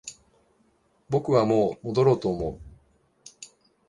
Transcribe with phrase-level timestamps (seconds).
[1.11, 2.59] 僕はもう戻ろうと思う